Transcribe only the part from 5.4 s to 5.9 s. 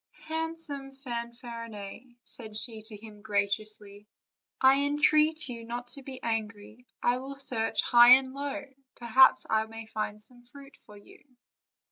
you not